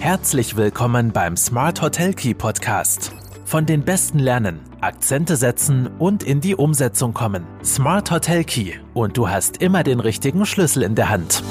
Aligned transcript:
Herzlich 0.00 0.56
willkommen 0.56 1.12
beim 1.12 1.36
Smart 1.36 1.82
Hotel 1.82 2.14
Key 2.14 2.32
Podcast. 2.32 3.12
Von 3.44 3.66
den 3.66 3.84
Besten 3.84 4.20
lernen, 4.20 4.60
Akzente 4.80 5.34
setzen 5.34 5.90
und 5.98 6.22
in 6.22 6.40
die 6.40 6.54
Umsetzung 6.54 7.12
kommen. 7.12 7.44
Smart 7.64 8.12
Hotel 8.12 8.44
Key 8.44 8.74
und 8.94 9.16
du 9.16 9.28
hast 9.28 9.60
immer 9.60 9.82
den 9.82 9.98
richtigen 9.98 10.46
Schlüssel 10.46 10.84
in 10.84 10.94
der 10.94 11.08
Hand. 11.08 11.42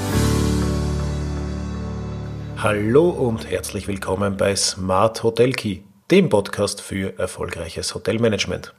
Hallo 2.56 3.10
und 3.10 3.48
herzlich 3.50 3.86
willkommen 3.86 4.38
bei 4.38 4.56
Smart 4.56 5.22
Hotel 5.22 5.52
Key, 5.52 5.80
dem 6.10 6.30
Podcast 6.30 6.80
für 6.80 7.18
erfolgreiches 7.18 7.94
Hotelmanagement. 7.94 8.72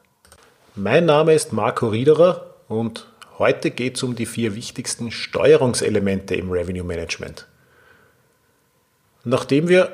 Mein 0.76 1.06
Name 1.06 1.34
ist 1.34 1.54
Marco 1.54 1.90
Riederer 1.90 2.56
und 2.68 3.08
heute 3.38 3.70
geht 3.70 3.98
es 3.98 4.04
um 4.04 4.16
die 4.16 4.26
vier 4.26 4.56
wichtigsten 4.56 5.12
Steuerungselemente 5.12 6.34
im 6.34 6.50
Revenue 6.50 6.84
Management. 6.84 7.49
Nachdem 9.24 9.68
wir 9.68 9.92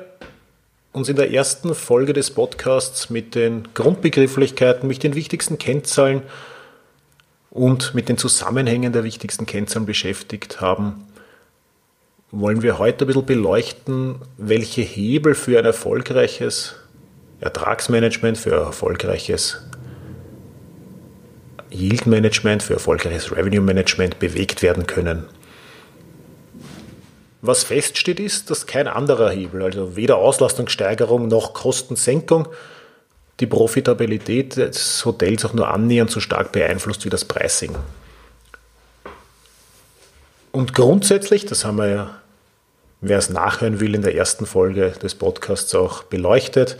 uns 0.92 1.08
in 1.08 1.16
der 1.16 1.32
ersten 1.32 1.74
Folge 1.74 2.12
des 2.12 2.30
Podcasts 2.30 3.10
mit 3.10 3.34
den 3.34 3.68
Grundbegrifflichkeiten, 3.74 4.88
mit 4.88 5.02
den 5.02 5.14
wichtigsten 5.14 5.58
Kennzahlen 5.58 6.22
und 7.50 7.94
mit 7.94 8.08
den 8.08 8.18
Zusammenhängen 8.18 8.92
der 8.92 9.04
wichtigsten 9.04 9.44
Kennzahlen 9.44 9.84
beschäftigt 9.84 10.60
haben, 10.60 11.06
wollen 12.30 12.62
wir 12.62 12.78
heute 12.78 13.04
ein 13.04 13.08
bisschen 13.08 13.26
beleuchten, 13.26 14.16
welche 14.36 14.82
Hebel 14.82 15.34
für 15.34 15.58
ein 15.58 15.64
erfolgreiches 15.64 16.76
Ertragsmanagement, 17.40 18.38
für 18.38 18.52
ein 18.52 18.66
erfolgreiches 18.66 19.60
Yield 21.70 22.06
Management, 22.06 22.62
für 22.62 22.74
erfolgreiches 22.74 23.32
Revenue 23.32 23.60
Management 23.60 24.18
bewegt 24.18 24.62
werden 24.62 24.86
können. 24.86 25.26
Was 27.46 27.64
feststeht 27.64 28.18
ist, 28.18 28.50
dass 28.50 28.66
kein 28.66 28.88
anderer 28.88 29.30
Hebel, 29.30 29.62
also 29.62 29.94
weder 29.96 30.16
Auslastungssteigerung 30.16 31.28
noch 31.28 31.54
Kostensenkung, 31.54 32.48
die 33.40 33.46
Profitabilität 33.46 34.56
des 34.56 35.04
Hotels 35.04 35.44
auch 35.44 35.52
nur 35.52 35.68
annähernd 35.68 36.10
so 36.10 36.20
stark 36.20 36.52
beeinflusst 36.52 37.04
wie 37.04 37.10
das 37.10 37.24
Pricing. 37.24 37.76
Und 40.52 40.74
grundsätzlich, 40.74 41.44
das 41.44 41.64
haben 41.64 41.76
wir 41.76 41.88
ja, 41.88 42.20
wer 43.02 43.18
es 43.18 43.28
nachhören 43.28 43.78
will, 43.78 43.94
in 43.94 44.02
der 44.02 44.14
ersten 44.14 44.46
Folge 44.46 44.90
des 44.90 45.14
Podcasts 45.14 45.74
auch 45.74 46.02
beleuchtet, 46.04 46.78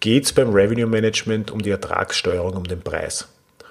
geht 0.00 0.24
es 0.24 0.32
beim 0.32 0.52
Revenue 0.52 0.86
Management 0.86 1.50
um 1.50 1.60
die 1.60 1.70
Ertragssteuerung, 1.70 2.54
um 2.54 2.64
den 2.64 2.80
Preis. 2.80 3.28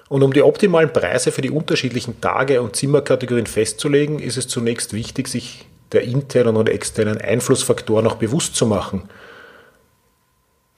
Und 0.08 0.22
um 0.22 0.32
die 0.32 0.42
optimalen 0.42 0.92
Preise 0.92 1.32
für 1.32 1.42
die 1.42 1.50
unterschiedlichen 1.50 2.20
Tage 2.20 2.62
und 2.62 2.76
Zimmerkategorien 2.76 3.46
festzulegen, 3.46 4.20
ist 4.20 4.36
es 4.36 4.46
zunächst 4.46 4.92
wichtig, 4.92 5.28
sich 5.28 5.66
der 5.92 6.02
internen 6.02 6.56
und 6.56 6.68
externen 6.68 7.18
Einflussfaktoren 7.18 8.06
auch 8.06 8.16
bewusst 8.16 8.54
zu 8.54 8.66
machen. 8.66 9.08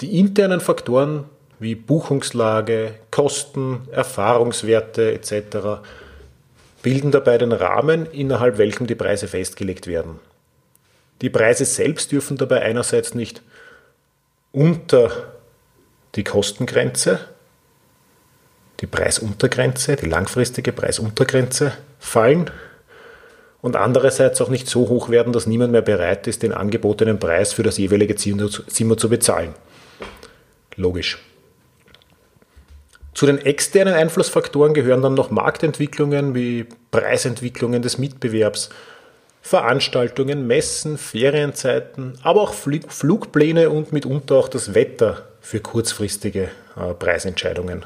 Die 0.00 0.18
internen 0.18 0.60
Faktoren 0.60 1.24
wie 1.58 1.74
Buchungslage, 1.74 2.94
Kosten, 3.10 3.88
Erfahrungswerte 3.90 5.12
etc. 5.12 5.82
bilden 6.82 7.10
dabei 7.10 7.36
den 7.36 7.52
Rahmen, 7.52 8.06
innerhalb 8.06 8.58
welchem 8.58 8.86
die 8.86 8.94
Preise 8.94 9.28
festgelegt 9.28 9.86
werden. 9.86 10.20
Die 11.20 11.30
Preise 11.30 11.64
selbst 11.64 12.12
dürfen 12.12 12.36
dabei 12.36 12.62
einerseits 12.62 13.14
nicht 13.14 13.42
unter 14.52 15.10
die 16.14 16.24
Kostengrenze 16.24 17.18
die 18.80 18.86
Preisuntergrenze, 18.86 19.96
die 19.96 20.06
langfristige 20.06 20.72
Preisuntergrenze 20.72 21.72
fallen 21.98 22.50
und 23.60 23.76
andererseits 23.76 24.40
auch 24.40 24.50
nicht 24.50 24.68
so 24.68 24.88
hoch 24.88 25.08
werden, 25.10 25.32
dass 25.32 25.46
niemand 25.46 25.72
mehr 25.72 25.82
bereit 25.82 26.26
ist, 26.26 26.42
den 26.42 26.52
angebotenen 26.52 27.18
Preis 27.18 27.52
für 27.52 27.64
das 27.64 27.78
jeweilige 27.78 28.14
Zimmer 28.14 28.96
zu 28.96 29.08
bezahlen. 29.08 29.54
Logisch. 30.76 31.18
Zu 33.14 33.26
den 33.26 33.38
externen 33.38 33.94
Einflussfaktoren 33.94 34.74
gehören 34.74 35.02
dann 35.02 35.14
noch 35.14 35.32
Marktentwicklungen 35.32 36.36
wie 36.36 36.66
Preisentwicklungen 36.92 37.82
des 37.82 37.98
Mitbewerbs, 37.98 38.70
Veranstaltungen, 39.42 40.46
Messen, 40.46 40.98
Ferienzeiten, 40.98 42.16
aber 42.22 42.42
auch 42.42 42.54
Flugpläne 42.54 43.70
und 43.70 43.92
mitunter 43.92 44.36
auch 44.36 44.48
das 44.48 44.74
Wetter 44.74 45.26
für 45.40 45.58
kurzfristige 45.58 46.50
äh, 46.76 46.94
Preisentscheidungen 46.94 47.84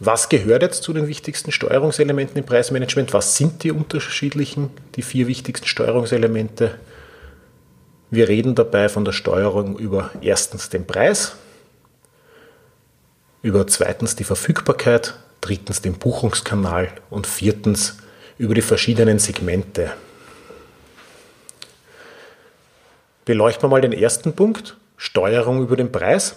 was 0.00 0.30
gehört 0.30 0.62
jetzt 0.62 0.82
zu 0.82 0.94
den 0.94 1.06
wichtigsten 1.06 1.52
Steuerungselementen 1.52 2.38
im 2.38 2.46
Preismanagement? 2.46 3.12
Was 3.12 3.36
sind 3.36 3.62
die 3.62 3.70
unterschiedlichen, 3.70 4.70
die 4.96 5.02
vier 5.02 5.26
wichtigsten 5.26 5.66
Steuerungselemente? 5.66 6.78
Wir 8.10 8.26
reden 8.28 8.54
dabei 8.54 8.88
von 8.88 9.04
der 9.04 9.12
Steuerung 9.12 9.78
über 9.78 10.10
erstens 10.22 10.70
den 10.70 10.86
Preis, 10.86 11.36
über 13.42 13.66
zweitens 13.66 14.16
die 14.16 14.24
Verfügbarkeit, 14.24 15.14
drittens 15.42 15.82
den 15.82 15.92
Buchungskanal 15.92 16.88
und 17.10 17.26
viertens 17.26 17.98
über 18.38 18.54
die 18.54 18.62
verschiedenen 18.62 19.18
Segmente. 19.18 19.92
Beleuchten 23.26 23.64
wir 23.64 23.68
mal 23.68 23.82
den 23.82 23.92
ersten 23.92 24.32
Punkt, 24.32 24.78
Steuerung 24.96 25.62
über 25.62 25.76
den 25.76 25.92
Preis. 25.92 26.36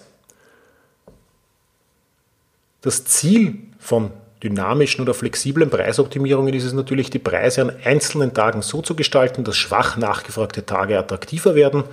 Das 2.84 3.06
Ziel 3.06 3.60
von 3.80 4.12
dynamischen 4.44 5.02
oder 5.02 5.14
flexiblen 5.14 5.70
Preisoptimierungen 5.70 6.54
ist 6.54 6.66
es 6.66 6.74
natürlich, 6.74 7.10
die 7.10 7.18
Preise 7.18 7.62
an 7.62 7.72
einzelnen 7.86 8.34
Tagen 8.34 8.62
so 8.62 8.82
zu 8.82 8.94
gestalten, 8.94 9.46
dass 9.46 9.56
schwach 9.56 9.96
nachgefragte 9.96 10.66
Tage 10.66 11.00
attraktiver 11.00 11.56
werden 11.56 11.86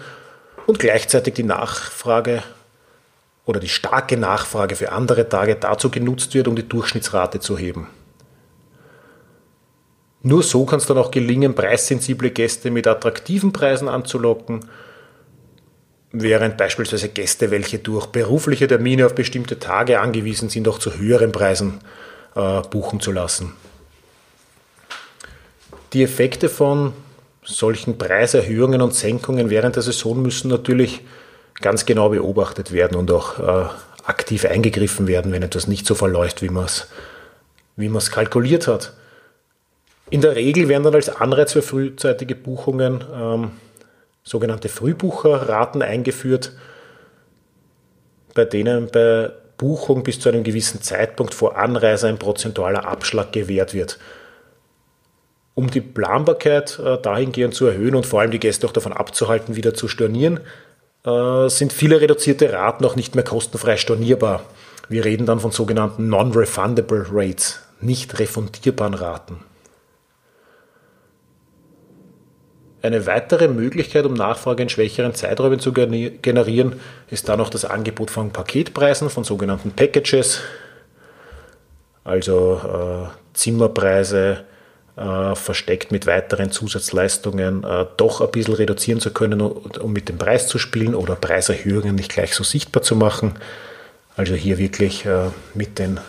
und 0.66 0.80
gleichzeitig 0.80 1.34
die 1.34 1.44
Nachfrage 1.44 2.42
oder 3.46 3.60
die 3.60 3.68
starke 3.68 4.16
Nachfrage 4.16 4.74
für 4.74 4.90
andere 4.90 5.28
Tage 5.28 5.54
dazu 5.54 5.90
genutzt 5.90 6.34
wird, 6.34 6.48
um 6.48 6.56
die 6.56 6.68
Durchschnittsrate 6.68 7.38
zu 7.38 7.56
heben. 7.56 7.86
Nur 10.22 10.42
so 10.42 10.66
kann 10.66 10.80
es 10.80 10.86
dann 10.86 10.98
auch 10.98 11.12
gelingen, 11.12 11.54
preissensible 11.54 12.30
Gäste 12.30 12.72
mit 12.72 12.88
attraktiven 12.88 13.52
Preisen 13.52 13.88
anzulocken 13.88 14.64
während 16.12 16.56
beispielsweise 16.56 17.08
Gäste, 17.08 17.50
welche 17.50 17.78
durch 17.78 18.06
berufliche 18.06 18.66
Termine 18.66 19.06
auf 19.06 19.14
bestimmte 19.14 19.58
Tage 19.58 20.00
angewiesen 20.00 20.48
sind, 20.48 20.66
auch 20.68 20.78
zu 20.78 20.98
höheren 20.98 21.32
Preisen 21.32 21.80
äh, 22.34 22.60
buchen 22.62 23.00
zu 23.00 23.12
lassen. 23.12 23.52
Die 25.92 26.02
Effekte 26.02 26.48
von 26.48 26.92
solchen 27.42 27.98
Preiserhöhungen 27.98 28.80
und 28.80 28.94
Senkungen 28.94 29.50
während 29.50 29.76
der 29.76 29.82
Saison 29.82 30.20
müssen 30.20 30.48
natürlich 30.48 31.00
ganz 31.60 31.86
genau 31.86 32.10
beobachtet 32.10 32.72
werden 32.72 32.96
und 32.96 33.10
auch 33.10 33.38
äh, 33.38 33.68
aktiv 34.04 34.44
eingegriffen 34.44 35.06
werden, 35.06 35.32
wenn 35.32 35.42
etwas 35.42 35.66
nicht 35.66 35.86
so 35.86 35.94
verläuft, 35.94 36.42
wie 36.42 36.48
man 36.48 36.64
es 36.64 36.88
wie 37.76 37.88
kalkuliert 38.10 38.66
hat. 38.66 38.92
In 40.10 40.20
der 40.20 40.34
Regel 40.34 40.68
werden 40.68 40.84
dann 40.84 40.94
als 40.94 41.08
Anreiz 41.08 41.52
für 41.52 41.62
frühzeitige 41.62 42.34
Buchungen 42.34 43.04
ähm, 43.14 43.50
sogenannte 44.30 44.68
Frühbucherraten 44.68 45.82
eingeführt, 45.82 46.52
bei 48.32 48.44
denen 48.44 48.86
bei 48.86 49.32
Buchung 49.58 50.04
bis 50.04 50.20
zu 50.20 50.28
einem 50.28 50.44
gewissen 50.44 50.80
Zeitpunkt 50.82 51.34
vor 51.34 51.56
Anreise 51.56 52.06
ein 52.06 52.18
prozentualer 52.18 52.86
Abschlag 52.86 53.32
gewährt 53.32 53.74
wird. 53.74 53.98
Um 55.54 55.68
die 55.68 55.80
Planbarkeit 55.80 56.78
äh, 56.78 56.96
dahingehend 57.02 57.54
zu 57.54 57.66
erhöhen 57.66 57.96
und 57.96 58.06
vor 58.06 58.20
allem 58.20 58.30
die 58.30 58.38
Gäste 58.38 58.68
auch 58.68 58.72
davon 58.72 58.92
abzuhalten, 58.92 59.56
wieder 59.56 59.74
zu 59.74 59.88
stornieren, 59.88 60.38
äh, 61.04 61.48
sind 61.48 61.72
viele 61.72 62.00
reduzierte 62.00 62.52
Raten 62.52 62.84
auch 62.84 62.94
nicht 62.94 63.16
mehr 63.16 63.24
kostenfrei 63.24 63.76
stornierbar. 63.76 64.44
Wir 64.88 65.04
reden 65.04 65.26
dann 65.26 65.40
von 65.40 65.50
sogenannten 65.50 66.08
Non-Refundable 66.08 67.06
Rates, 67.10 67.60
nicht 67.80 68.20
refundierbaren 68.20 68.94
Raten. 68.94 69.40
Eine 72.82 73.06
weitere 73.06 73.48
Möglichkeit, 73.48 74.06
um 74.06 74.14
Nachfrage 74.14 74.62
in 74.62 74.68
schwächeren 74.70 75.14
Zeiträumen 75.14 75.60
zu 75.60 75.72
generieren, 75.72 76.80
ist 77.10 77.28
dann 77.28 77.40
auch 77.40 77.50
das 77.50 77.66
Angebot 77.66 78.10
von 78.10 78.30
Paketpreisen, 78.30 79.10
von 79.10 79.24
sogenannten 79.24 79.72
Packages, 79.72 80.40
also 82.04 82.60
äh, 82.64 83.14
Zimmerpreise 83.34 84.44
äh, 84.96 85.34
versteckt 85.34 85.92
mit 85.92 86.06
weiteren 86.06 86.50
Zusatzleistungen 86.50 87.64
äh, 87.64 87.86
doch 87.96 88.20
ein 88.20 88.30
bisschen 88.30 88.54
reduzieren 88.54 89.00
zu 89.00 89.12
können, 89.12 89.40
um 89.40 89.92
mit 89.92 90.08
dem 90.08 90.18
Preis 90.18 90.46
zu 90.46 90.58
spielen 90.58 90.94
oder 90.94 91.16
Preiserhöhungen 91.16 91.94
nicht 91.94 92.12
gleich 92.12 92.34
so 92.34 92.44
sichtbar 92.44 92.82
zu 92.82 92.96
machen. 92.96 93.34
Also 94.16 94.34
hier 94.34 94.58
wirklich 94.58 95.06
äh, 95.06 95.30
mit 95.54 95.78
den 95.78 96.00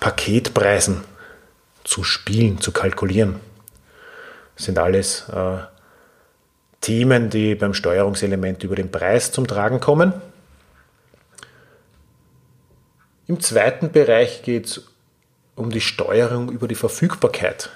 Paketpreisen 0.00 1.02
zu 1.84 2.04
spielen, 2.04 2.60
zu 2.60 2.72
kalkulieren. 2.72 3.40
Sind 4.56 4.78
alles 4.78 5.28
äh, 5.28 5.58
Themen, 6.82 7.30
die 7.30 7.54
beim 7.54 7.72
Steuerungselement 7.72 8.62
über 8.62 8.76
den 8.76 8.90
Preis 8.90 9.32
zum 9.32 9.46
Tragen 9.46 9.80
kommen. 9.80 10.12
Im 13.28 13.40
zweiten 13.40 13.92
Bereich 13.92 14.42
geht 14.42 14.66
es 14.66 14.82
um 15.54 15.70
die 15.70 15.80
Steuerung 15.80 16.50
über 16.50 16.68
die 16.68 16.74
Verfügbarkeit. 16.74 17.70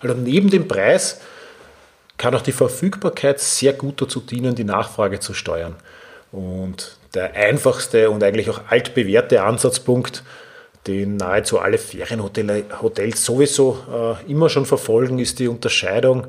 Also 0.00 0.16
neben 0.16 0.50
dem 0.50 0.66
Preis 0.66 1.20
kann 2.16 2.34
auch 2.34 2.42
die 2.42 2.52
Verfügbarkeit 2.52 3.40
sehr 3.40 3.74
gut 3.74 4.00
dazu 4.00 4.20
dienen, 4.20 4.54
die 4.54 4.64
Nachfrage 4.64 5.20
zu 5.20 5.34
steuern. 5.34 5.76
Und 6.32 6.96
der 7.14 7.34
einfachste 7.34 8.10
und 8.10 8.24
eigentlich 8.24 8.48
auch 8.50 8.62
altbewährte 8.68 9.42
Ansatzpunkt, 9.42 10.22
den 10.86 11.16
nahezu 11.16 11.58
alle 11.58 11.78
Ferienhotels 11.78 13.24
sowieso 13.24 13.78
äh, 14.26 14.30
immer 14.30 14.48
schon 14.48 14.66
verfolgen, 14.66 15.18
ist 15.18 15.38
die 15.38 15.48
Unterscheidung 15.48 16.26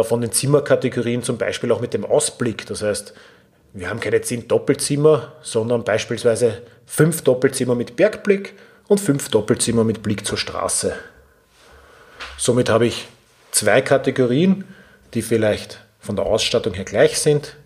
von 0.00 0.20
den 0.20 0.32
Zimmerkategorien, 0.32 1.22
zum 1.22 1.38
Beispiel 1.38 1.70
auch 1.72 1.80
mit 1.80 1.94
dem 1.94 2.04
Ausblick. 2.04 2.66
Das 2.66 2.82
heißt, 2.82 3.14
wir 3.74 3.88
haben 3.88 4.00
keine 4.00 4.20
zehn 4.20 4.48
Doppelzimmer, 4.48 5.32
sondern 5.42 5.84
beispielsweise 5.84 6.62
fünf 6.86 7.22
Doppelzimmer 7.22 7.74
mit 7.74 7.96
Bergblick 7.96 8.54
und 8.88 9.00
fünf 9.00 9.28
Doppelzimmer 9.28 9.84
mit 9.84 10.02
Blick 10.02 10.26
zur 10.26 10.38
Straße. 10.38 10.94
Somit 12.36 12.68
habe 12.68 12.86
ich 12.86 13.08
zwei 13.50 13.80
Kategorien, 13.80 14.64
die 15.14 15.22
vielleicht 15.22 15.80
von 16.00 16.16
der 16.16 16.26
Ausstattung 16.26 16.74
her 16.74 16.84
gleich 16.84 17.18
sind. 17.18 17.56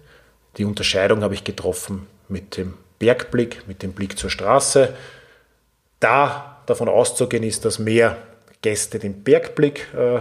Die 0.59 0.65
Unterscheidung 0.65 1.23
habe 1.23 1.35
ich 1.35 1.45
getroffen 1.45 2.07
mit 2.29 2.57
dem 2.57 2.75
Bergblick, 2.99 3.67
mit 3.67 3.83
dem 3.83 3.93
Blick 3.93 4.19
zur 4.19 4.31
Straße. 4.31 4.95
Da 6.01 6.63
davon 6.67 6.89
auszugehen 6.89 7.43
ist, 7.43 7.65
dass 7.65 7.79
mehr 7.79 8.17
Gäste 8.63 8.99
den 8.99 9.23
Bergblick 9.23 9.89
äh, 9.95 10.21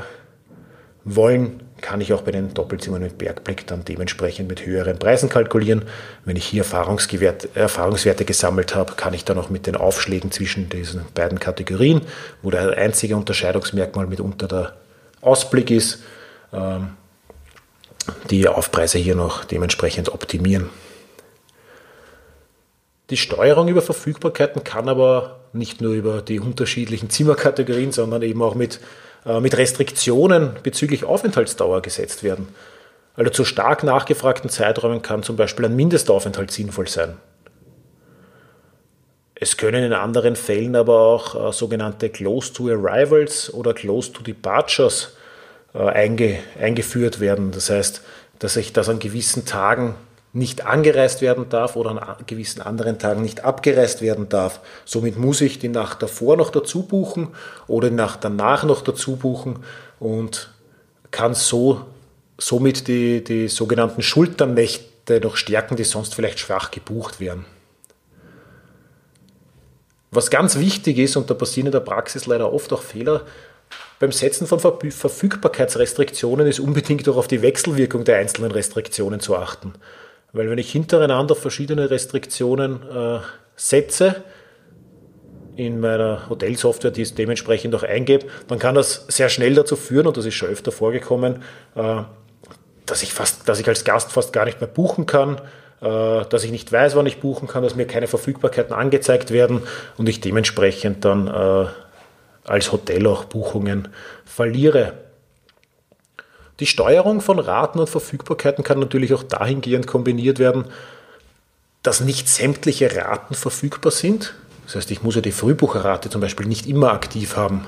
wollen, 1.04 1.65
kann 1.86 2.02
ich 2.02 2.14
auch 2.14 2.24
bei 2.24 2.32
den 2.32 2.52
Doppelzimmern 2.52 3.04
mit 3.04 3.20
Bergblick 3.20 3.68
dann 3.68 3.86
dementsprechend 3.86 4.50
mit 4.50 4.66
höheren 4.66 4.98
Preisen 4.98 5.30
kalkulieren. 5.30 5.84
Wenn 6.26 6.36
ich 6.36 6.44
hier 6.44 6.64
Erfahrungswerte 6.64 8.26
gesammelt 8.26 8.74
habe, 8.74 8.94
kann 8.94 9.14
ich 9.14 9.24
dann 9.24 9.38
auch 9.38 9.52
mit 9.52 9.68
den 9.68 9.76
Aufschlägen 9.76 10.32
zwischen 10.32 10.68
diesen 10.68 11.06
beiden 11.14 11.40
Kategorien, 11.40 12.02
wo 12.42 12.50
der 12.50 12.76
einzige 12.76 13.16
Unterscheidungsmerkmal 13.16 14.08
mitunter 14.08 14.48
der 14.48 14.74
Ausblick 15.22 15.70
ist, 15.70 16.02
ähm, 16.52 16.90
die 18.32 18.48
Aufpreise 18.48 18.98
hier 18.98 19.16
noch 19.16 19.46
dementsprechend 19.46 20.10
optimieren. 20.10 20.72
Die 23.12 23.18
Steuerung 23.18 23.68
über 23.68 23.84
Verfügbarkeiten 23.84 24.64
kann 24.64 24.90
aber 24.90 25.42
nicht 25.54 25.82
nur 25.82 25.94
über 25.94 26.24
die 26.24 26.40
unterschiedlichen 26.40 27.12
Zimmerkategorien, 27.12 27.92
sondern 27.92 28.24
eben 28.24 28.42
auch 28.42 28.56
mit, 28.56 28.80
mit 29.26 29.58
Restriktionen 29.58 30.52
bezüglich 30.62 31.04
Aufenthaltsdauer 31.04 31.82
gesetzt 31.82 32.24
werden. 32.24 32.48
Also 33.16 33.32
zu 33.32 33.46
stark 33.46 33.84
nachgefragten 33.84 34.50
Zeiträumen 34.50 35.02
kann 35.02 35.24
zum 35.24 35.36
Beispiel 35.36 35.66
ein 35.66 35.76
Mindestaufenthalt 35.76 36.52
sinnvoll 36.52 36.88
sein. 36.88 37.18
Es 39.36 39.58
können 39.58 39.84
in 39.84 39.94
anderen 39.94 40.38
Fällen 40.38 40.76
aber 40.78 41.00
auch 41.00 41.50
äh, 41.50 41.52
sogenannte 41.52 42.10
Close 42.10 42.54
to 42.54 42.70
Arrivals 42.70 43.54
oder 43.54 43.74
Close 43.74 44.14
to 44.14 44.24
Departures 44.24 45.16
äh, 45.74 45.80
einge, 45.80 46.40
eingeführt 46.60 47.20
werden. 47.20 47.52
Das 47.52 47.70
heißt, 47.70 48.02
dass 48.40 48.56
ich 48.56 48.72
das 48.72 48.88
an 48.88 49.00
gewissen 49.00 49.46
Tagen 49.46 49.96
nicht 50.36 50.66
angereist 50.66 51.22
werden 51.22 51.48
darf 51.50 51.78
oder 51.78 51.92
an 51.92 52.26
gewissen 52.26 52.62
anderen 52.62 53.00
Tagen 53.00 53.22
nicht 53.22 53.46
abgereist 53.46 54.02
werden 54.02 54.28
darf. 54.28 54.60
Somit 54.84 55.18
muss 55.18 55.40
ich 55.40 55.60
die 55.60 55.70
Nacht 55.70 56.04
davor 56.04 56.36
noch 56.36 56.50
dazu 56.50 56.84
buchen 56.84 57.30
oder 57.68 57.90
die 57.90 57.96
Nacht 57.96 58.24
danach 58.24 58.66
noch 58.66 58.82
dazu 58.82 59.16
buchen 59.16 59.60
und 59.98 60.50
kann 61.12 61.34
so, 61.34 61.86
somit 62.38 62.90
die, 62.90 63.24
die 63.24 63.48
sogenannten 63.48 64.02
Schulternächte 64.02 65.22
noch 65.22 65.38
stärken, 65.38 65.78
die 65.78 65.86
sonst 65.86 66.14
vielleicht 66.14 66.40
schwach 66.40 66.70
gebucht 66.70 67.22
werden. 67.22 67.46
Was 70.12 70.30
ganz 70.30 70.60
wichtig 70.60 70.98
ist, 70.98 71.16
und 71.16 71.30
da 71.30 71.34
passieren 71.34 71.68
in 71.68 71.72
der 71.72 71.80
Praxis 71.80 72.26
leider 72.26 72.52
oft 72.52 72.74
auch 72.74 72.82
Fehler, 72.82 73.22
beim 74.00 74.12
Setzen 74.12 74.48
von 74.48 74.60
Verfügbarkeitsrestriktionen 74.60 76.46
ist 76.48 76.60
unbedingt 76.60 77.08
auch 77.08 77.16
auf 77.16 77.28
die 77.28 77.42
Wechselwirkung 77.42 78.04
der 78.04 78.18
einzelnen 78.18 78.52
Restriktionen 78.52 79.22
zu 79.22 79.38
achten. 79.38 79.74
Weil 80.36 80.50
wenn 80.50 80.58
ich 80.58 80.70
hintereinander 80.70 81.34
verschiedene 81.34 81.90
Restriktionen 81.90 82.84
äh, 82.84 83.20
setze, 83.56 84.24
in 85.56 85.80
meiner 85.80 86.30
Hotelsoftware, 86.30 86.92
die 86.92 87.04
es 87.04 87.16
dementsprechend 87.16 87.74
auch 87.74 87.84
eingebe, 87.84 88.28
dann 88.50 88.60
kann 88.60 88.76
das 88.76 89.06
sehr 89.08 89.30
schnell 89.30 89.56
dazu 89.56 89.78
führen, 89.78 90.08
und 90.08 90.18
das 90.18 90.26
ist 90.26 90.34
schon 90.34 90.50
öfter 90.50 90.74
vorgekommen, 90.74 91.42
äh, 91.76 92.02
dass 92.86 93.02
ich, 93.02 93.14
fast, 93.14 93.48
dass 93.48 93.62
ich 93.62 93.68
als 93.70 93.86
Gast 93.86 94.12
fast 94.12 94.34
gar 94.34 94.44
nicht 94.44 94.60
mehr 94.60 94.68
buchen 94.68 95.06
kann, 95.06 95.40
äh, 95.82 96.26
dass 96.26 96.44
ich 96.44 96.52
nicht 96.52 96.70
weiß, 96.70 96.98
wann 96.98 97.06
ich 97.06 97.22
buchen 97.22 97.48
kann, 97.48 97.64
dass 97.64 97.78
mir 97.78 97.88
keine 97.88 98.08
Verfügbarkeiten 98.08 98.76
angezeigt 98.76 99.32
werden 99.32 99.62
und 99.96 100.10
ich 100.10 100.20
dementsprechend 100.20 101.06
dann 101.06 101.28
äh, 101.28 101.66
als 102.44 102.74
Hotel 102.74 103.08
auch 103.08 103.24
Buchungen 103.24 103.88
verliere. 104.26 105.05
Die 106.60 106.66
Steuerung 106.66 107.22
von 107.22 107.40
Raten 107.40 107.80
und 107.80 107.90
Verfügbarkeiten 107.90 108.64
kann 108.64 108.80
natürlich 108.80 109.14
auch 109.14 109.24
dahingehend 109.24 109.88
kombiniert 109.88 110.40
werden, 110.40 110.66
dass 111.84 112.00
nicht 112.00 112.30
sämtliche 112.30 112.96
Raten 112.96 113.36
verfügbar 113.36 113.92
sind. 113.92 114.34
Das 114.66 114.76
heißt, 114.76 114.92
ich 114.92 115.04
muss 115.04 115.16
ja 115.16 115.22
die 115.22 115.32
Frühbucherrate 115.32 116.10
zum 116.10 116.22
Beispiel 116.22 116.48
nicht 116.48 116.66
immer 116.66 116.92
aktiv 116.92 117.36
haben. 117.36 117.68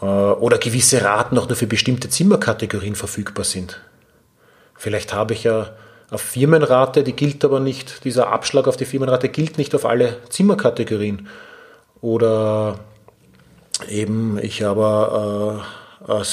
Äh, 0.00 0.04
oder 0.04 0.58
gewisse 0.58 1.02
Raten 1.02 1.38
auch 1.38 1.48
nur 1.48 1.56
für 1.56 1.66
bestimmte 1.66 2.08
Zimmerkategorien 2.08 2.94
verfügbar 2.94 3.44
sind. 3.44 3.80
Vielleicht 4.74 5.14
habe 5.14 5.34
ich 5.34 5.44
ja 5.44 5.70
eine 6.10 6.18
Firmenrate, 6.18 7.02
die 7.02 7.14
gilt 7.14 7.44
aber 7.44 7.60
nicht, 7.60 8.04
dieser 8.04 8.28
Abschlag 8.28 8.68
auf 8.68 8.76
die 8.76 8.84
Firmenrate 8.84 9.28
gilt 9.28 9.58
nicht 9.58 9.74
auf 9.74 9.84
alle 9.84 10.18
Zimmerkategorien. 10.28 11.28
Oder 12.00 12.78
eben, 13.88 14.38
ich 14.40 14.62
habe 14.62 15.62
äh, 16.08 16.12
eine 16.12 16.24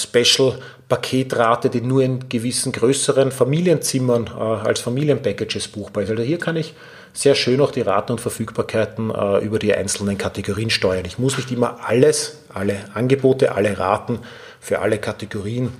Special-Paketrate, 0.94 1.70
die 1.70 1.82
nur 1.82 2.04
in 2.04 2.30
gewissen 2.30 2.72
größeren 2.72 3.32
Familienzimmern 3.32 4.28
äh, 4.28 4.40
als 4.40 4.82
Familienpackages 4.82 5.68
buchbar 5.68 6.04
ist. 6.04 6.10
Also 6.10 6.24
hier 6.24 6.40
kann 6.40 6.56
ich 6.56 6.74
sehr 7.14 7.36
schön 7.36 7.62
auch 7.62 7.72
die 7.72 7.82
Raten 7.82 8.14
und 8.14 8.22
Verfügbarkeiten 8.22 9.12
äh, 9.12 9.40
über 9.40 9.60
die 9.60 9.74
einzelnen 9.74 10.18
Kategorien 10.18 10.70
steuern. 10.70 11.06
Ich 11.06 11.20
muss 11.20 11.38
nicht 11.38 11.52
immer 11.52 11.80
alles, 11.86 12.44
alle 12.54 12.78
Angebote, 12.94 13.54
alle 13.54 13.78
Raten 13.78 14.20
für 14.60 14.80
alle 14.80 14.98
Kategorien 14.98 15.74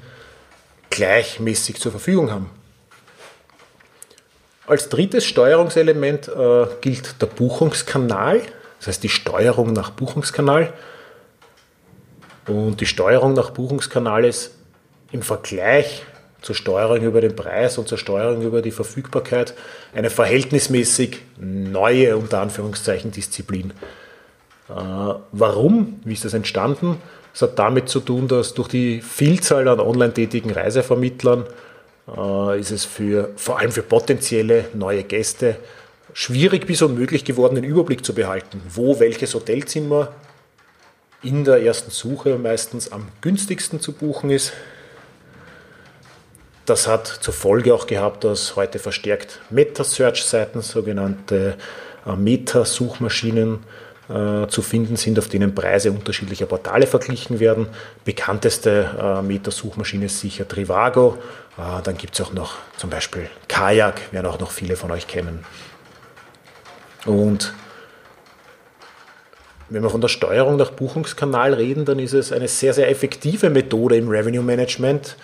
gleichmäßig 0.90 1.80
zur 1.80 1.92
Verfügung 1.92 2.32
haben. 2.32 2.50
Als 4.66 4.90
drittes 4.90 5.26
Steuerungselement 5.26 6.30
äh, 6.30 6.68
gilt 6.82 7.22
der 7.22 7.28
Buchungskanal, 7.28 8.42
das 8.80 8.88
heißt 8.88 9.04
die 9.04 9.10
Steuerung 9.10 9.74
nach 9.74 9.90
Buchungskanal. 9.90 10.74
Und 12.48 12.82
die 12.82 12.86
Steuerung 12.86 13.34
nach 13.34 13.52
Buchungskanal 13.52 14.26
ist 14.26 14.53
im 15.14 15.22
Vergleich 15.22 16.04
zur 16.42 16.56
Steuerung 16.56 17.02
über 17.02 17.22
den 17.22 17.36
Preis 17.36 17.78
und 17.78 17.88
zur 17.88 17.98
Steuerung 17.98 18.42
über 18.42 18.62
die 18.62 18.72
Verfügbarkeit 18.72 19.54
eine 19.94 20.10
verhältnismäßig 20.10 21.22
neue, 21.38 22.18
unter 22.18 22.42
Anführungszeichen, 22.42 23.12
Disziplin. 23.12 23.72
Äh, 24.70 24.74
warum? 25.32 26.02
Wie 26.04 26.14
ist 26.14 26.26
das 26.26 26.34
entstanden? 26.34 26.98
Es 27.34 27.42
hat 27.42 27.58
damit 27.58 27.88
zu 27.88 28.02
tun, 28.02 28.28
dass 28.28 28.54
durch 28.54 28.68
die 28.68 29.02
Vielzahl 29.02 29.68
an 29.70 29.80
online 29.80 30.14
tätigen 30.14 30.52
Reisevermittlern 30.52 31.46
äh, 32.16 32.60
ist 32.60 32.72
es 32.72 32.84
für, 32.84 33.30
vor 33.38 33.60
allem 33.60 33.72
für 33.72 33.84
potenzielle 33.84 34.66
neue 34.74 35.04
Gäste 35.04 35.56
schwierig 36.14 36.68
bis 36.68 36.82
unmöglich 36.82 37.24
geworden, 37.24 37.56
den 37.56 37.64
Überblick 37.64 38.06
zu 38.06 38.14
behalten, 38.14 38.62
wo 38.70 39.00
welches 39.00 39.34
Hotelzimmer 39.34 40.10
in 41.24 41.46
der 41.46 41.64
ersten 41.64 41.90
Suche 41.90 42.38
meistens 42.38 42.92
am 42.92 43.08
günstigsten 43.22 43.80
zu 43.80 43.94
buchen 43.94 44.30
ist. 44.30 44.52
Das 46.66 46.88
hat 46.88 47.08
zur 47.08 47.34
Folge 47.34 47.74
auch 47.74 47.88
gehabt, 47.88 48.24
dass 48.24 48.56
heute 48.56 48.80
verstärkt 48.80 49.40
Meta-Search-Seiten, 49.50 50.62
sogenannte 50.62 51.58
äh, 52.06 52.16
Meta-Suchmaschinen, 52.16 53.60
äh, 54.10 54.48
zu 54.48 54.62
finden 54.62 54.98
sind, 54.98 55.18
auf 55.18 55.30
denen 55.30 55.56
Preise 55.56 55.90
unterschiedlicher 55.92 56.46
Portale 56.46 56.88
verglichen 56.88 57.40
werden. 57.40 57.68
Bekannteste 58.04 58.90
äh, 59.00 59.22
Meta-Suchmaschine 59.22 60.06
ist 60.06 60.20
sicher 60.20 60.46
Trivago. 60.46 61.18
Äh, 61.58 61.82
dann 61.84 61.98
gibt 61.98 62.14
es 62.14 62.22
auch 62.22 62.34
noch 62.34 62.56
zum 62.76 62.90
Beispiel 62.90 63.30
Kajak, 63.48 64.12
werden 64.12 64.26
auch 64.26 64.40
noch 64.40 64.52
viele 64.52 64.76
von 64.76 64.92
euch 64.92 65.08
kennen. 65.08 65.46
Und 67.06 67.54
wenn 69.70 69.84
wir 69.84 69.90
von 69.90 70.02
der 70.02 70.10
Steuerung 70.10 70.58
nach 70.58 70.72
Buchungskanal 70.72 71.54
reden, 71.54 71.86
dann 71.86 72.00
ist 72.00 72.14
es 72.14 72.34
eine 72.34 72.50
sehr, 72.50 72.74
sehr 72.74 72.90
effektive 72.90 73.50
Methode 73.50 73.96
im 73.96 74.10
Revenue 74.10 74.44
Management, 74.44 75.16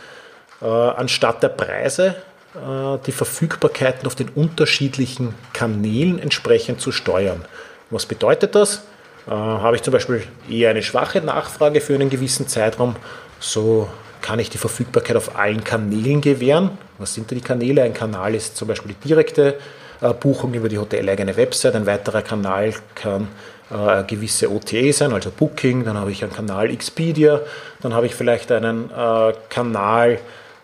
anstatt 0.66 1.42
der 1.42 1.50
Preise 1.50 2.16
äh, 2.56 2.98
die 3.06 3.12
Verfügbarkeiten 3.12 4.08
auf 4.08 4.16
den 4.16 4.30
unterschiedlichen 4.30 5.36
Kanälen 5.54 6.18
entsprechend 6.20 6.82
zu 6.82 6.92
steuern. 6.92 7.46
Was 7.92 8.08
bedeutet 8.08 8.56
das? 8.56 8.84
Äh, 9.28 9.32
habe 9.32 9.76
ich 9.76 9.84
zum 9.84 9.94
Beispiel 9.94 10.24
eher 10.50 10.72
eine 10.72 10.82
schwache 10.82 11.22
Nachfrage 11.22 11.80
für 11.80 11.94
einen 11.94 12.10
gewissen 12.10 12.48
Zeitraum, 12.48 12.96
so 13.40 13.88
kann 14.22 14.40
ich 14.40 14.50
die 14.50 14.58
Verfügbarkeit 14.58 15.16
auf 15.16 15.38
allen 15.38 15.64
Kanälen 15.64 16.22
gewähren. 16.22 16.72
Was 16.98 17.14
sind 17.14 17.30
denn 17.30 17.38
die 17.38 17.44
Kanäle? 17.44 17.84
Ein 17.84 17.94
Kanal 17.94 18.34
ist 18.34 18.58
zum 18.58 18.68
Beispiel 18.68 18.94
die 18.94 19.08
direkte 19.08 19.60
äh, 20.02 20.14
Buchung 20.14 20.54
über 20.56 20.70
die 20.70 20.80
hoteleigene 20.80 21.38
Website. 21.38 21.76
Ein 21.76 21.86
weiterer 21.86 22.24
Kanal 22.24 22.74
kann 22.96 23.28
äh, 23.70 24.04
gewisse 24.04 24.52
OTA 24.52 24.92
sein, 24.92 25.14
also 25.14 25.30
Booking. 25.30 25.86
Dann 25.86 25.98
habe 25.98 26.12
ich 26.12 26.24
einen 26.24 26.34
Kanal 26.34 26.72
Expedia. 26.72 27.42
Dann 27.82 27.94
habe 27.94 28.08
ich 28.08 28.16
vielleicht 28.16 28.52
einen 28.52 28.90
äh, 28.90 29.34
Kanal 29.50 30.14
äh, 30.14 30.18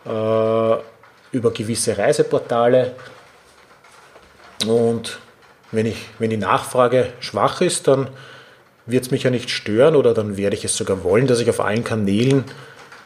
über 0.05 1.51
gewisse 1.51 1.97
Reiseportale. 1.97 2.95
Und 4.67 5.19
wenn, 5.71 5.85
ich, 5.85 5.97
wenn 6.19 6.29
die 6.29 6.37
Nachfrage 6.37 7.13
schwach 7.19 7.61
ist, 7.61 7.87
dann 7.87 8.09
wird 8.85 9.05
es 9.05 9.11
mich 9.11 9.23
ja 9.23 9.31
nicht 9.31 9.49
stören 9.49 9.95
oder 9.95 10.13
dann 10.13 10.37
werde 10.37 10.55
ich 10.55 10.65
es 10.65 10.77
sogar 10.77 11.03
wollen, 11.03 11.27
dass 11.27 11.39
ich 11.39 11.49
auf 11.49 11.59
allen 11.59 11.83
Kanälen 11.83 12.45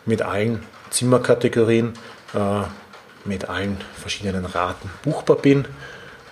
mit 0.06 0.22
allen 0.22 0.64
Zimmerkategorien, 0.90 1.94
äh, 2.34 2.62
mit 3.26 3.50
allen 3.50 3.78
verschiedenen 3.96 4.46
Raten 4.46 4.90
buchbar 5.04 5.38
bin. 5.38 5.66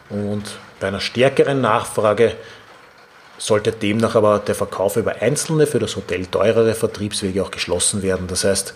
Und 0.09 0.57
bei 0.79 0.87
einer 0.87 0.99
stärkeren 0.99 1.61
Nachfrage 1.61 2.35
sollte 3.37 3.71
demnach 3.71 4.15
aber 4.15 4.39
der 4.39 4.55
Verkauf 4.55 4.97
über 4.97 5.21
einzelne 5.21 5.67
für 5.67 5.79
das 5.79 5.95
Hotel 5.95 6.25
teurere 6.25 6.73
Vertriebswege 6.73 7.43
auch 7.43 7.51
geschlossen 7.51 8.01
werden. 8.01 8.27
Das 8.27 8.43
heißt, 8.43 8.69
äh, 8.69 8.73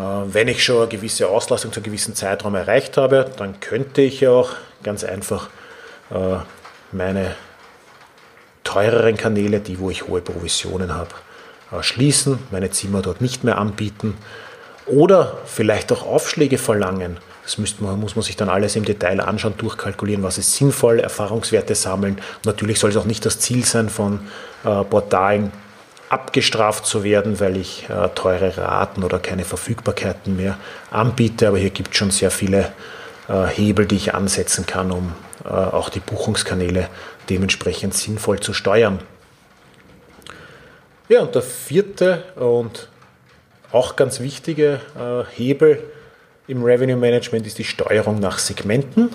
wenn 0.00 0.48
ich 0.48 0.62
schon 0.62 0.78
eine 0.78 0.88
gewisse 0.88 1.28
Auslastung 1.28 1.72
zu 1.72 1.80
einem 1.80 1.84
gewissen 1.84 2.14
Zeitraum 2.14 2.54
erreicht 2.54 2.96
habe, 2.96 3.30
dann 3.36 3.58
könnte 3.60 4.02
ich 4.02 4.20
ja 4.20 4.30
auch 4.30 4.50
ganz 4.82 5.02
einfach 5.02 5.48
äh, 6.10 6.36
meine 6.92 7.34
teureren 8.64 9.16
Kanäle, 9.16 9.60
die 9.60 9.78
wo 9.78 9.90
ich 9.90 10.06
hohe 10.06 10.20
Provisionen 10.20 10.94
habe, 10.94 11.10
äh, 11.72 11.82
schließen, 11.82 12.38
meine 12.50 12.70
Zimmer 12.70 13.02
dort 13.02 13.20
nicht 13.20 13.44
mehr 13.44 13.58
anbieten 13.58 14.16
oder 14.86 15.38
vielleicht 15.46 15.90
auch 15.92 16.06
Aufschläge 16.06 16.58
verlangen. 16.58 17.18
Das 17.42 17.58
man, 17.80 17.98
muss 17.98 18.14
man 18.14 18.22
sich 18.22 18.36
dann 18.36 18.50
alles 18.50 18.76
im 18.76 18.84
Detail 18.84 19.20
anschauen, 19.20 19.54
durchkalkulieren, 19.56 20.22
was 20.22 20.36
ist 20.36 20.54
sinnvoll, 20.54 21.00
Erfahrungswerte 21.00 21.74
sammeln. 21.74 22.20
Natürlich 22.44 22.78
soll 22.78 22.90
es 22.90 22.96
auch 22.96 23.06
nicht 23.06 23.24
das 23.24 23.40
Ziel 23.40 23.64
sein, 23.64 23.88
von 23.88 24.20
äh, 24.64 24.84
Portalen 24.84 25.50
abgestraft 26.08 26.86
zu 26.86 27.04
werden, 27.04 27.40
weil 27.40 27.56
ich 27.56 27.88
äh, 27.88 28.08
teure 28.14 28.56
Raten 28.56 29.04
oder 29.04 29.18
keine 29.18 29.44
Verfügbarkeiten 29.44 30.36
mehr 30.36 30.58
anbiete. 30.90 31.48
Aber 31.48 31.58
hier 31.58 31.70
gibt 31.70 31.92
es 31.92 31.98
schon 31.98 32.10
sehr 32.10 32.30
viele 32.30 32.72
äh, 33.28 33.46
Hebel, 33.46 33.86
die 33.86 33.96
ich 33.96 34.14
ansetzen 34.14 34.66
kann, 34.66 34.90
um 34.90 35.12
äh, 35.44 35.48
auch 35.48 35.88
die 35.88 36.00
Buchungskanäle 36.00 36.88
dementsprechend 37.28 37.94
sinnvoll 37.94 38.40
zu 38.40 38.54
steuern. 38.54 39.00
Ja, 41.08 41.20
und 41.20 41.34
der 41.34 41.42
vierte 41.42 42.24
und 42.36 42.88
auch 43.72 43.96
ganz 43.96 44.20
wichtige 44.20 44.80
äh, 44.98 45.24
Hebel 45.36 45.82
im 46.46 46.62
Revenue 46.62 46.96
Management 46.96 47.46
ist 47.46 47.58
die 47.58 47.64
Steuerung 47.64 48.18
nach 48.20 48.38
Segmenten. 48.38 49.10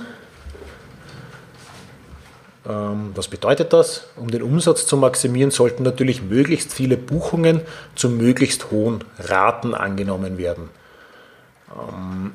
Ähm, 2.68 3.12
was 3.16 3.28
bedeutet 3.28 3.74
das? 3.74 4.08
Um 4.16 4.32
den 4.32 4.42
Umsatz 4.42 4.86
zu 4.86 4.96
maximieren, 4.98 5.52
sollten 5.52 5.84
natürlich 5.84 6.22
möglichst 6.22 6.74
viele 6.74 6.98
Buchungen 6.98 7.62
zu 7.96 8.10
möglichst 8.10 8.72
hohen 8.72 9.04
Raten 9.20 9.74
angenommen 9.74 10.38
werden. 10.38 10.70
Ähm, 11.76 12.32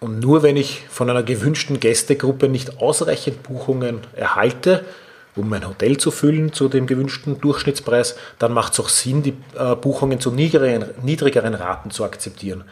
und 0.00 0.18
nur 0.18 0.42
wenn 0.42 0.56
ich 0.56 0.84
von 0.88 1.08
einer 1.08 1.22
gewünschten 1.22 1.78
Gästegruppe 1.78 2.48
nicht 2.48 2.80
ausreichend 2.80 3.42
Buchungen 3.44 4.00
erhalte, 4.16 4.84
um 5.36 5.48
mein 5.48 5.66
Hotel 5.66 5.96
zu 5.96 6.10
füllen 6.10 6.52
zu 6.52 6.68
dem 6.68 6.86
gewünschten 6.86 7.40
Durchschnittspreis, 7.40 8.16
dann 8.38 8.52
macht 8.52 8.74
es 8.74 8.80
auch 8.80 8.88
Sinn, 8.88 9.22
die 9.22 9.34
äh, 9.56 9.76
Buchungen 9.76 10.20
zu 10.20 10.30
niedrigeren, 10.30 10.90
niedrigeren 11.02 11.54
Raten 11.54 11.90
zu 11.90 12.04
akzeptieren. 12.04 12.64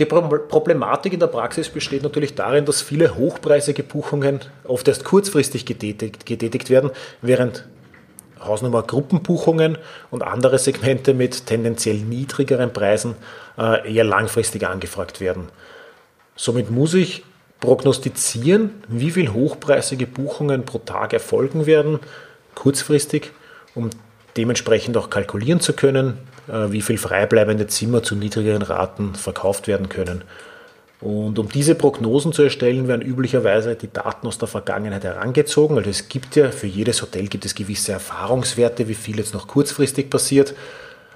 Die 0.00 0.06
Problematik 0.06 1.12
in 1.12 1.20
der 1.20 1.26
Praxis 1.26 1.68
besteht 1.68 2.02
natürlich 2.02 2.34
darin, 2.34 2.64
dass 2.64 2.80
viele 2.80 3.16
hochpreisige 3.16 3.82
Buchungen 3.82 4.40
oft 4.64 4.88
erst 4.88 5.04
kurzfristig 5.04 5.66
getätigt, 5.66 6.24
getätigt 6.24 6.70
werden, 6.70 6.90
während 7.20 7.66
Hausnummer 8.42 8.82
Gruppenbuchungen 8.82 9.76
und 10.10 10.22
andere 10.22 10.58
Segmente 10.58 11.12
mit 11.12 11.44
tendenziell 11.44 11.98
niedrigeren 11.98 12.72
Preisen 12.72 13.14
äh, 13.58 13.94
eher 13.94 14.04
langfristig 14.04 14.66
angefragt 14.66 15.20
werden. 15.20 15.50
Somit 16.34 16.70
muss 16.70 16.94
ich 16.94 17.22
prognostizieren, 17.60 18.82
wie 18.88 19.10
viel 19.10 19.34
hochpreisige 19.34 20.06
Buchungen 20.06 20.64
pro 20.64 20.78
Tag 20.78 21.12
erfolgen 21.12 21.66
werden, 21.66 21.98
kurzfristig, 22.54 23.32
um 23.74 23.90
dementsprechend 24.38 24.96
auch 24.96 25.10
kalkulieren 25.10 25.60
zu 25.60 25.74
können, 25.74 26.16
wie 26.46 26.82
viel 26.82 26.98
freibleibende 26.98 27.66
Zimmer 27.66 28.02
zu 28.02 28.16
niedrigeren 28.16 28.62
Raten 28.62 29.14
verkauft 29.14 29.68
werden 29.68 29.88
können. 29.88 30.24
Und 31.00 31.38
um 31.38 31.48
diese 31.48 31.74
Prognosen 31.74 32.32
zu 32.32 32.42
erstellen, 32.42 32.86
werden 32.86 33.00
üblicherweise 33.00 33.74
die 33.74 33.90
Daten 33.90 34.26
aus 34.26 34.36
der 34.36 34.48
Vergangenheit 34.48 35.04
herangezogen. 35.04 35.78
Also 35.78 35.88
es 35.88 36.08
gibt 36.08 36.36
ja 36.36 36.50
für 36.50 36.66
jedes 36.66 37.00
Hotel 37.00 37.26
gibt 37.26 37.46
es 37.46 37.54
gewisse 37.54 37.92
Erfahrungswerte, 37.92 38.86
wie 38.86 38.94
viel 38.94 39.16
jetzt 39.16 39.32
noch 39.32 39.48
kurzfristig 39.48 40.10
passiert. 40.10 40.54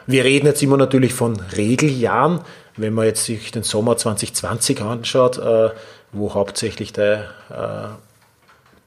Wir 0.07 0.25
reden 0.25 0.47
jetzt 0.47 0.63
immer 0.63 0.79
natürlich 0.79 1.13
von 1.13 1.39
Regeljahren. 1.55 2.41
Wenn 2.77 2.95
man 2.95 3.07
jetzt 3.07 3.25
sich 3.25 3.51
den 3.51 3.63
Sommer 3.63 3.97
2020 3.97 4.81
anschaut, 4.81 5.39
äh, 5.39 5.71
wo 6.13 6.33
hauptsächlich 6.33 6.93
der 6.93 7.29
äh, 7.51 7.95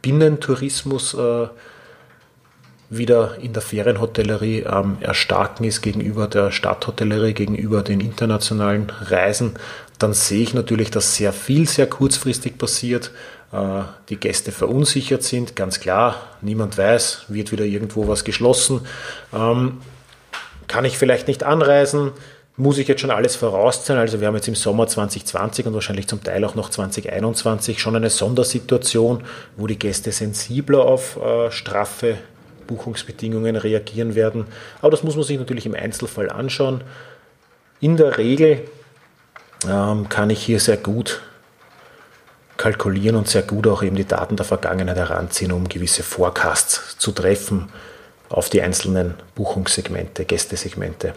Binnentourismus 0.02 1.16
wieder 2.90 3.38
in 3.42 3.54
der 3.54 3.62
Ferienhotellerie 3.62 4.66
am 4.66 4.98
Erstarken 5.02 5.66
ist 5.66 5.82
gegenüber 5.82 6.28
der 6.28 6.52
Stadthotellerie, 6.52 7.34
gegenüber 7.34 7.84
den 7.84 8.00
internationalen 8.00 8.90
Reisen, 8.90 9.54
dann 10.00 10.14
sehe 10.14 10.44
ich 10.44 10.54
natürlich, 10.54 10.92
dass 10.92 11.16
sehr 11.16 11.34
viel 11.34 11.68
sehr 11.68 11.88
kurzfristig 11.88 12.58
passiert, 12.58 13.12
äh, 13.52 13.82
die 14.10 14.18
Gäste 14.18 14.52
verunsichert 14.52 15.24
sind, 15.24 15.56
ganz 15.56 15.80
klar, 15.80 16.16
niemand 16.42 16.78
weiß, 16.78 17.26
wird 17.28 17.52
wieder 17.52 17.66
irgendwo 17.66 18.08
was 18.08 18.24
geschlossen, 18.24 18.82
ähm, 19.34 19.82
kann 20.68 20.86
ich 20.86 20.98
vielleicht 20.98 21.28
nicht 21.28 21.44
anreisen, 21.44 22.12
muss 22.58 22.80
ich 22.80 22.88
jetzt 22.88 23.02
schon 23.02 23.12
alles 23.12 23.36
vorauszahlen. 23.36 24.02
Also 24.02 24.20
wir 24.20 24.28
haben 24.28 24.36
jetzt 24.36 24.48
im 24.48 24.56
Sommer 24.56 24.88
2020 24.88 25.68
und 25.68 25.76
wahrscheinlich 25.76 26.08
zum 26.08 26.24
Teil 26.24 26.44
auch 26.44 26.56
noch 26.56 26.70
2021 26.72 27.80
schon 27.80 27.96
eine 27.96 28.10
Sondersituation, 28.10 29.24
wo 29.58 29.68
die 29.68 29.78
Gäste 29.78 30.12
sensibler 30.12 30.80
auf 30.80 31.18
äh, 31.18 31.52
straffe 31.52 32.18
Buchungsbedingungen 32.68 33.56
reagieren 33.56 34.14
werden. 34.16 34.46
Aber 34.82 34.92
das 34.92 35.04
muss 35.04 35.16
man 35.16 35.24
sich 35.24 35.40
natürlich 35.40 35.66
im 35.66 35.74
Einzelfall 35.74 36.30
anschauen. 36.30 36.84
In 37.80 37.98
der 37.98 38.18
Regel 38.18 38.62
ähm, 39.68 40.10
kann 40.10 40.30
ich 40.30 40.44
hier 40.44 40.60
sehr 40.60 40.78
gut 40.78 41.22
kalkulieren 42.58 43.16
und 43.16 43.28
sehr 43.28 43.44
gut 43.44 43.68
auch 43.68 43.84
eben 43.84 43.96
die 43.96 44.06
Daten 44.06 44.36
der 44.36 44.46
Vergangenheit 44.46 44.98
heranziehen, 44.98 45.52
um 45.52 45.70
gewisse 45.70 46.04
Forecasts 46.04 46.98
zu 46.98 47.12
treffen 47.12 47.70
auf 48.30 48.50
die 48.50 48.62
einzelnen 48.62 49.14
Buchungssegmente, 49.36 50.26
Gästesegmente. 50.26 51.14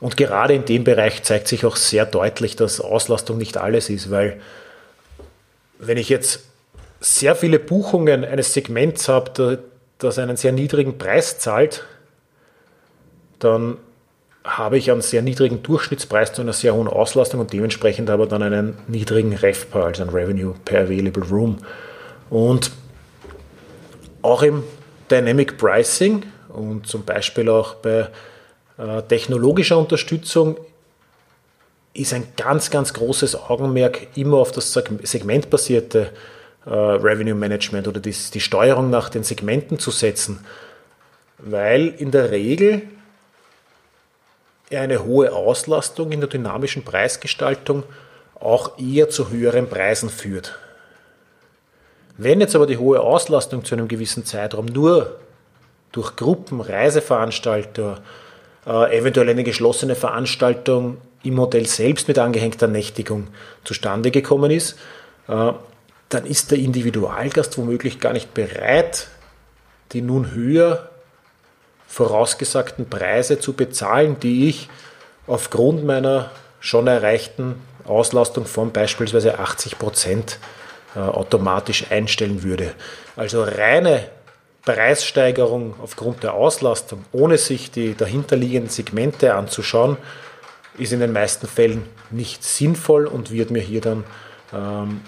Und 0.00 0.16
gerade 0.16 0.54
in 0.54 0.64
dem 0.64 0.82
Bereich 0.84 1.22
zeigt 1.22 1.46
sich 1.46 1.64
auch 1.64 1.76
sehr 1.76 2.04
deutlich, 2.04 2.56
dass 2.56 2.80
Auslastung 2.80 3.38
nicht 3.38 3.56
alles 3.56 3.88
ist, 3.88 4.10
weil 4.10 4.40
wenn 5.78 5.96
ich 5.96 6.08
jetzt 6.08 6.40
sehr 7.00 7.34
viele 7.34 7.58
Buchungen 7.58 8.24
eines 8.24 8.52
Segments 8.52 9.08
habe, 9.08 9.62
das 10.02 10.18
einen 10.18 10.36
sehr 10.36 10.52
niedrigen 10.52 10.98
Preis 10.98 11.38
zahlt, 11.38 11.84
dann 13.38 13.78
habe 14.44 14.76
ich 14.76 14.90
einen 14.90 15.02
sehr 15.02 15.22
niedrigen 15.22 15.62
Durchschnittspreis 15.62 16.32
zu 16.32 16.42
einer 16.42 16.52
sehr 16.52 16.74
hohen 16.74 16.88
Auslastung 16.88 17.40
und 17.40 17.52
dementsprechend 17.52 18.10
aber 18.10 18.26
dann 18.26 18.42
einen 18.42 18.76
niedrigen 18.88 19.34
RevPAR, 19.34 19.86
also 19.86 20.02
ein 20.02 20.08
Revenue 20.08 20.54
per 20.64 20.82
Available 20.82 21.24
Room. 21.24 21.58
Und 22.30 22.72
auch 24.22 24.42
im 24.42 24.64
Dynamic 25.10 25.58
Pricing 25.58 26.24
und 26.48 26.86
zum 26.86 27.04
Beispiel 27.04 27.48
auch 27.48 27.74
bei 27.74 28.08
äh, 28.78 29.02
technologischer 29.02 29.78
Unterstützung 29.78 30.56
ist 31.94 32.14
ein 32.14 32.26
ganz, 32.36 32.70
ganz 32.70 32.94
großes 32.94 33.36
Augenmerk 33.36 34.16
immer 34.16 34.38
auf 34.38 34.50
das 34.52 34.72
segmentbasierte 34.72 36.10
Revenue 36.66 37.34
Management 37.34 37.88
oder 37.88 38.00
die, 38.00 38.14
die 38.32 38.40
Steuerung 38.40 38.90
nach 38.90 39.08
den 39.08 39.24
Segmenten 39.24 39.78
zu 39.78 39.90
setzen, 39.90 40.44
weil 41.38 41.88
in 41.88 42.10
der 42.10 42.30
Regel 42.30 42.82
eine 44.70 45.04
hohe 45.04 45.32
Auslastung 45.32 46.12
in 46.12 46.20
der 46.20 46.28
dynamischen 46.28 46.84
Preisgestaltung 46.84 47.82
auch 48.38 48.78
eher 48.78 49.08
zu 49.08 49.30
höheren 49.30 49.68
Preisen 49.68 50.08
führt. 50.08 50.58
Wenn 52.16 52.40
jetzt 52.40 52.54
aber 52.54 52.66
die 52.66 52.78
hohe 52.78 53.00
Auslastung 53.00 53.64
zu 53.64 53.74
einem 53.74 53.88
gewissen 53.88 54.24
Zeitraum 54.24 54.66
nur 54.66 55.18
durch 55.92 56.16
Gruppen, 56.16 56.60
Reiseveranstalter, 56.60 58.02
äh, 58.66 58.98
eventuell 58.98 59.28
eine 59.28 59.44
geschlossene 59.44 59.94
Veranstaltung 59.94 60.98
im 61.22 61.38
Hotel 61.40 61.66
selbst 61.66 62.08
mit 62.08 62.18
angehängter 62.18 62.66
Nächtigung 62.66 63.28
zustande 63.64 64.10
gekommen 64.10 64.50
ist, 64.50 64.78
äh, 65.28 65.52
dann 66.14 66.26
ist 66.26 66.50
der 66.50 66.58
Individualgast 66.58 67.56
womöglich 67.58 68.00
gar 68.00 68.12
nicht 68.12 68.34
bereit, 68.34 69.08
die 69.92 70.02
nun 70.02 70.32
höher 70.32 70.90
vorausgesagten 71.86 72.88
Preise 72.88 73.38
zu 73.38 73.52
bezahlen, 73.52 74.18
die 74.20 74.48
ich 74.48 74.68
aufgrund 75.26 75.84
meiner 75.84 76.30
schon 76.60 76.86
erreichten 76.86 77.56
Auslastung 77.84 78.46
von 78.46 78.72
beispielsweise 78.72 79.38
80 79.38 79.78
Prozent 79.78 80.38
äh, 80.94 81.00
automatisch 81.00 81.90
einstellen 81.90 82.42
würde. 82.42 82.74
Also 83.16 83.42
reine 83.42 84.08
Preissteigerung 84.64 85.74
aufgrund 85.82 86.22
der 86.22 86.34
Auslastung, 86.34 87.04
ohne 87.12 87.36
sich 87.36 87.70
die 87.70 87.94
dahinterliegenden 87.94 88.70
Segmente 88.70 89.34
anzuschauen, 89.34 89.96
ist 90.78 90.92
in 90.92 91.00
den 91.00 91.12
meisten 91.12 91.46
Fällen 91.46 91.86
nicht 92.10 92.44
sinnvoll 92.44 93.06
und 93.06 93.30
wird 93.30 93.50
mir 93.50 93.62
hier 93.62 93.80
dann 93.80 94.04
ähm, 94.54 95.00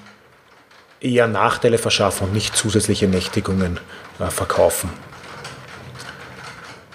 eher 1.04 1.28
Nachteile 1.28 1.78
verschaffen 1.78 2.28
und 2.28 2.32
nicht 2.32 2.56
zusätzliche 2.56 3.06
Nächtigungen 3.06 3.78
äh, 4.18 4.30
verkaufen. 4.30 4.90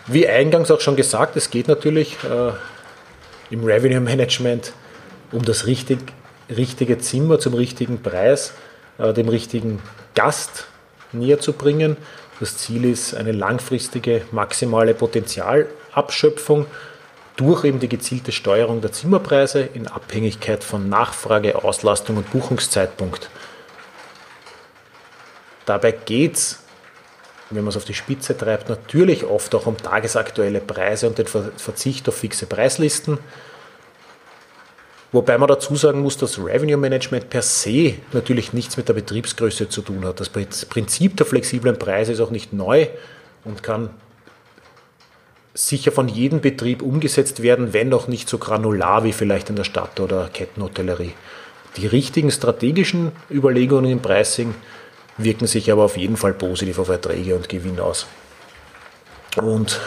Wie 0.08 0.28
eingangs 0.28 0.72
auch 0.72 0.82
schon 0.82 0.96
gesagt, 0.96 1.36
es 1.36 1.52
geht 1.52 1.68
natürlich 1.68 2.18
äh, 2.24 2.52
im 3.54 3.64
Revenue 3.64 4.00
Management 4.00 4.74
um 5.32 5.44
das 5.44 5.68
richtig, 5.68 6.00
richtige 6.50 6.98
Zimmer 6.98 7.40
zum 7.40 7.54
richtigen 7.54 8.02
Preis, 8.02 8.54
äh, 8.98 9.14
dem 9.14 9.30
richtigen 9.30 9.80
Gast 10.16 10.66
näher 11.12 11.40
zu 11.40 11.54
bringen. 11.54 11.96
Das 12.40 12.58
Ziel 12.58 12.86
ist 12.86 13.14
eine 13.14 13.32
langfristige 13.32 14.24
maximale 14.32 14.96
Potenzialabschöpfung 14.96 16.66
durch 17.36 17.64
eben 17.64 17.80
die 17.80 17.90
gezielte 17.90 18.32
Steuerung 18.32 18.82
der 18.82 18.92
Zimmerpreise 18.92 19.62
in 19.62 19.88
Abhängigkeit 19.88 20.64
von 20.64 20.90
Nachfrage, 20.90 21.64
Auslastung 21.64 22.18
und 22.18 22.32
Buchungszeitpunkt. 22.32 23.30
Dabei 25.70 25.92
geht 25.92 26.34
es, 26.34 26.64
wenn 27.52 27.64
man 27.64 27.70
es 27.70 27.78
auf 27.78 27.86
die 27.86 27.94
Spitze 27.94 28.36
treibt, 28.36 28.70
natürlich 28.70 29.24
oft 29.24 29.54
auch 29.54 29.68
um 29.68 29.78
tagesaktuelle 29.78 30.62
Preise 30.62 31.08
und 31.08 31.20
den 31.20 31.28
Verzicht 31.28 32.10
auf 32.10 32.16
fixe 32.16 32.48
Preislisten. 32.48 33.20
Wobei 35.12 35.38
man 35.38 35.48
dazu 35.48 35.76
sagen 35.76 36.00
muss, 36.00 36.18
dass 36.18 36.40
Revenue 36.44 36.76
Management 36.76 37.30
per 37.30 37.44
se 37.44 37.94
natürlich 38.14 38.52
nichts 38.52 38.78
mit 38.78 38.90
der 38.90 38.96
Betriebsgröße 38.96 39.70
zu 39.70 39.84
tun 39.84 40.06
hat. 40.06 40.20
Das 40.20 40.30
Prinzip 40.30 41.18
der 41.18 41.28
flexiblen 41.28 41.78
Preise 41.78 42.14
ist 42.14 42.20
auch 42.20 42.32
nicht 42.32 42.52
neu 42.52 42.88
und 43.44 43.62
kann 43.62 43.92
sicher 45.54 45.92
von 45.92 46.08
jedem 46.08 46.42
Betrieb 46.42 46.82
umgesetzt 46.82 47.44
werden, 47.44 47.74
wenn 47.74 47.94
auch 47.94 48.08
nicht 48.08 48.28
so 48.28 48.40
granular 48.40 49.04
wie 49.04 49.14
vielleicht 49.14 49.52
in 49.52 49.56
der 49.56 49.66
Stadt- 49.66 50.00
oder 50.00 50.30
Kettenhotellerie. 50.34 51.14
Die 51.78 51.86
richtigen 51.86 52.32
strategischen 52.32 53.12
Überlegungen 53.30 53.92
im 53.92 54.02
Pricing 54.02 54.56
wirken 55.20 55.48
sich 55.48 55.72
aber 55.72 55.84
auf 55.84 55.98
jeden 55.98 56.18
Fall 56.18 56.34
positiv 56.34 56.80
auf 56.80 56.90
Erträge 56.90 57.36
und 57.36 57.50
Gewinn 57.50 57.80
aus. 57.80 58.08
Und 59.36 59.80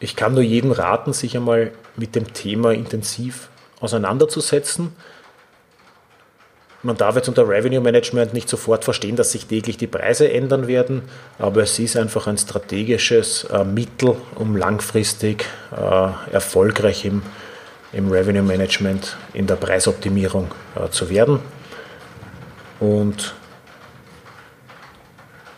ich 0.00 0.16
kann 0.16 0.34
nur 0.34 0.42
jedem 0.42 0.72
raten, 0.72 1.12
sich 1.12 1.36
einmal 1.36 1.72
mit 1.96 2.14
dem 2.14 2.32
Thema 2.32 2.72
intensiv 2.72 3.48
auseinanderzusetzen 3.80 4.92
man 6.86 6.96
darf 6.96 7.16
jetzt 7.16 7.28
unter 7.28 7.48
Revenue 7.48 7.80
Management 7.80 8.32
nicht 8.32 8.48
sofort 8.48 8.84
verstehen, 8.84 9.16
dass 9.16 9.32
sich 9.32 9.46
täglich 9.46 9.76
die 9.76 9.86
Preise 9.86 10.30
ändern 10.30 10.66
werden, 10.66 11.02
aber 11.38 11.62
es 11.62 11.78
ist 11.78 11.96
einfach 11.96 12.26
ein 12.26 12.38
strategisches 12.38 13.44
äh, 13.44 13.64
Mittel, 13.64 14.16
um 14.36 14.56
langfristig 14.56 15.44
äh, 15.72 16.32
erfolgreich 16.32 17.04
im, 17.04 17.22
im 17.92 18.10
Revenue 18.10 18.42
Management 18.42 19.16
in 19.34 19.46
der 19.46 19.56
Preisoptimierung 19.56 20.52
äh, 20.76 20.88
zu 20.90 21.10
werden. 21.10 21.40
Und 22.80 23.34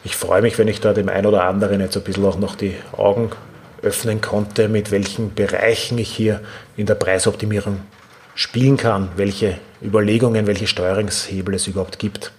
ich 0.04 0.16
freue 0.16 0.42
mich, 0.42 0.58
wenn 0.58 0.68
ich 0.68 0.80
da 0.80 0.92
dem 0.92 1.08
einen 1.08 1.26
oder 1.26 1.44
anderen 1.44 1.80
jetzt 1.80 1.96
ein 1.96 2.02
bisschen 2.02 2.24
auch 2.24 2.38
noch 2.38 2.54
die 2.54 2.76
Augen 2.96 3.30
öffnen 3.82 4.20
konnte, 4.20 4.68
mit 4.68 4.90
welchen 4.90 5.34
Bereichen 5.34 5.98
ich 5.98 6.10
hier 6.10 6.40
in 6.76 6.86
der 6.86 6.94
Preisoptimierung 6.94 7.80
spielen 8.34 8.76
kann, 8.76 9.10
welche 9.16 9.58
Überlegungen, 9.82 10.46
welche 10.46 10.66
Steuerungshebel 10.66 11.54
es 11.54 11.66
überhaupt 11.66 11.98
gibt. 11.98 12.32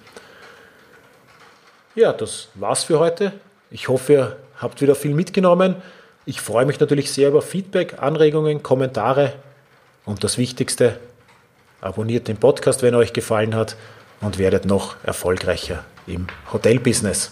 Ja, 1.95 2.13
das 2.13 2.47
war's 2.55 2.85
für 2.85 2.99
heute. 2.99 3.33
Ich 3.71 3.87
hoffe, 3.87 4.13
ihr 4.13 4.37
habt 4.57 4.81
wieder 4.81 4.95
viel 4.95 5.13
mitgenommen. 5.13 5.75
Ich 6.25 6.41
freue 6.41 6.65
mich 6.65 6.79
natürlich 6.79 7.11
sehr 7.11 7.29
über 7.29 7.41
Feedback, 7.41 8.01
Anregungen, 8.01 8.63
Kommentare 8.63 9.33
und 10.05 10.23
das 10.23 10.37
Wichtigste, 10.37 10.97
abonniert 11.81 12.27
den 12.27 12.37
Podcast, 12.37 12.81
wenn 12.81 12.93
er 12.93 12.99
euch 12.99 13.13
gefallen 13.13 13.55
hat 13.55 13.75
und 14.21 14.37
werdet 14.37 14.65
noch 14.65 14.95
erfolgreicher 15.03 15.83
im 16.07 16.27
Hotelbusiness. 16.51 17.31